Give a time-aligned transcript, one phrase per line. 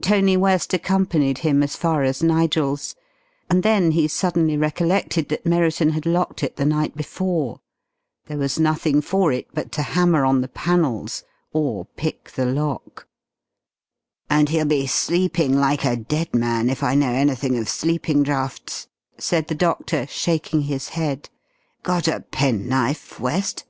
[0.00, 2.94] Tony West accompanied him as far as Nigel's,
[3.50, 7.60] and then he suddenly recollected that Merriton had locked it the night before.
[8.28, 13.06] There was nothing for it but to hammer upon the panels, or pick the lock.
[14.30, 18.88] "And he'll be sleeping like a dead man, if I know anything of sleeping draughts,"
[19.18, 21.28] said the doctor, shaking his head.
[21.82, 23.64] "Got a penknife, West?"